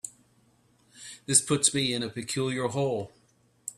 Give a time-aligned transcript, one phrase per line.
[1.27, 3.11] This puts me in a peculiar hole.